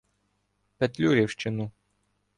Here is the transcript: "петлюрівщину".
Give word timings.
"петлюрівщину". 0.77 1.71